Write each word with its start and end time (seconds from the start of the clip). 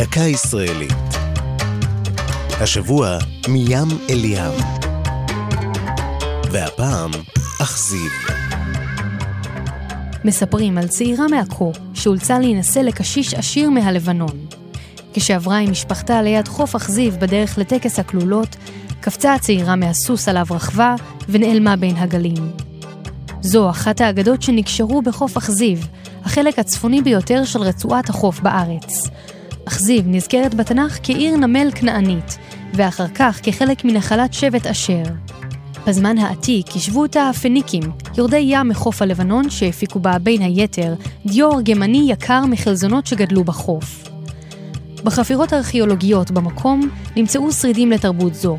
דקה 0.00 0.20
ישראלית. 0.20 0.92
השבוע 2.60 3.18
מים 3.48 3.88
אל 4.10 4.24
ים. 4.24 4.52
והפעם, 6.50 7.10
אכזיב. 7.62 8.12
מספרים 10.24 10.78
על 10.78 10.88
צעירה 10.88 11.28
מעכו 11.28 11.72
שאולצה 11.94 12.38
להינשא 12.38 12.78
לקשיש 12.78 13.34
עשיר 13.34 13.70
מהלבנון. 13.70 14.46
כשעברה 15.12 15.58
עם 15.58 15.70
משפחתה 15.70 16.22
ליד 16.22 16.48
חוף 16.48 16.74
אכזיב 16.74 17.16
בדרך 17.20 17.58
לטקס 17.58 17.98
הכלולות, 17.98 18.56
קפצה 19.00 19.34
הצעירה 19.34 19.76
מהסוס 19.76 20.28
עליו 20.28 20.46
רכבה 20.50 20.94
ונעלמה 21.28 21.76
בין 21.76 21.96
הגלים. 21.96 22.52
זו 23.40 23.70
אחת 23.70 24.00
האגדות 24.00 24.42
שנקשרו 24.42 25.02
בחוף 25.02 25.36
אכזיב, 25.36 25.88
החלק 26.24 26.58
הצפוני 26.58 27.02
ביותר 27.02 27.44
של 27.44 27.60
רצועת 27.60 28.10
החוף 28.10 28.40
בארץ. 28.40 29.10
אכזיב 29.80 30.04
נזכרת 30.08 30.54
בתנ"ך 30.54 30.98
כעיר 31.02 31.36
נמל 31.36 31.70
כנענית, 31.74 32.38
ואחר 32.74 33.06
כך 33.14 33.40
כחלק 33.42 33.84
מנחלת 33.84 34.32
שבט 34.34 34.66
אשר. 34.66 35.02
בזמן 35.86 36.18
העתיק 36.18 36.76
ישבו 36.76 37.02
אותה 37.02 37.28
הפניקים, 37.28 37.82
יורדי 38.18 38.44
ים 38.46 38.68
מחוף 38.68 39.02
הלבנון 39.02 39.50
שהפיקו 39.50 40.00
בה 40.00 40.18
בין 40.18 40.42
היתר 40.42 40.94
דיו 41.26 41.52
ארגמני 41.52 42.06
יקר 42.08 42.46
מחלזונות 42.46 43.06
שגדלו 43.06 43.44
בחוף. 43.44 44.08
בחפירות 45.04 45.52
הארכיאולוגיות 45.52 46.30
במקום 46.30 46.88
נמצאו 47.16 47.52
שרידים 47.52 47.90
לתרבות 47.90 48.34
זו. 48.34 48.58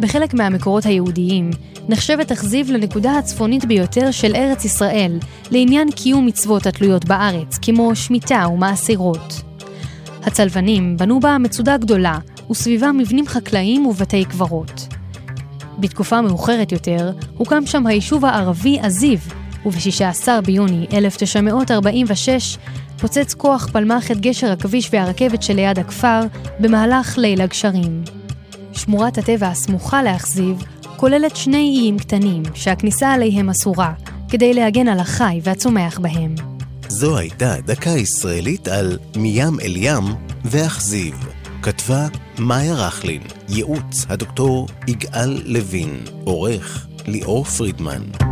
בחלק 0.00 0.34
מהמקורות 0.34 0.86
היהודיים 0.86 1.50
נחשבת 1.88 2.32
אכזיב 2.32 2.70
לנקודה 2.70 3.18
הצפונית 3.18 3.64
ביותר 3.64 4.10
של 4.10 4.34
ארץ 4.34 4.64
ישראל 4.64 5.18
לעניין 5.50 5.90
קיום 5.90 6.26
מצוות 6.26 6.66
התלויות 6.66 7.04
בארץ, 7.04 7.58
כמו 7.62 7.96
שמיטה 7.96 8.44
ומעשירות. 8.52 9.51
הצלבנים 10.22 10.96
בנו 10.96 11.20
בה 11.20 11.38
מצודה 11.38 11.76
גדולה, 11.76 12.18
וסביבה 12.50 12.92
מבנים 12.92 13.26
חקלאיים 13.26 13.86
ובתי 13.86 14.24
קברות. 14.24 14.88
בתקופה 15.78 16.20
מאוחרת 16.20 16.72
יותר, 16.72 17.12
הוקם 17.36 17.66
שם 17.66 17.86
היישוב 17.86 18.24
הערבי 18.24 18.80
עזיב, 18.80 19.32
וב-16 19.66 20.28
ביוני 20.44 20.86
1946 20.92 22.58
פוצץ 23.00 23.34
כוח 23.34 23.68
פלמ"ח 23.72 24.10
את 24.10 24.20
גשר 24.20 24.52
הכביש 24.52 24.88
והרכבת 24.92 25.42
שליד 25.42 25.78
הכפר 25.78 26.20
במהלך 26.60 27.18
ליל 27.18 27.40
הגשרים. 27.40 28.02
שמורת 28.72 29.18
הטבע 29.18 29.46
הסמוכה 29.46 30.02
לאכזיב 30.02 30.64
כוללת 30.96 31.36
שני 31.36 31.56
איים 31.56 31.98
קטנים 31.98 32.42
שהכניסה 32.54 33.14
אליהם 33.14 33.50
אסורה, 33.50 33.92
כדי 34.28 34.54
להגן 34.54 34.88
על 34.88 34.98
החי 34.98 35.40
והצומח 35.42 35.98
בהם. 35.98 36.51
זו 36.92 37.16
הייתה 37.18 37.54
דקה 37.66 37.90
ישראלית 37.90 38.68
על 38.68 38.98
מים 39.16 39.60
אל 39.60 39.72
ים 39.76 40.04
ואכזיב. 40.44 41.14
כתבה 41.62 42.06
מאיה 42.38 42.74
רכלין, 42.74 43.22
ייעוץ 43.48 44.06
הדוקטור 44.08 44.68
יגאל 44.88 45.42
לוין, 45.44 46.00
עורך 46.24 46.86
ליאור 47.06 47.44
פרידמן. 47.44 48.31